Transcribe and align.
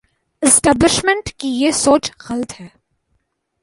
Establishment 0.41 1.29
کی 1.37 1.47
یہ 1.47 1.71
سوچ 1.71 2.11
غلط 2.29 2.51
ہے۔ 2.61 2.67